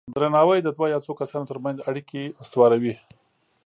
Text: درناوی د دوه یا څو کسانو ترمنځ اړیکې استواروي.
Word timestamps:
درناوی 0.15 0.59
د 0.63 0.69
دوه 0.75 0.87
یا 0.93 0.99
څو 1.05 1.11
کسانو 1.19 1.49
ترمنځ 1.51 1.77
اړیکې 1.89 2.21
استواروي. 2.41 2.95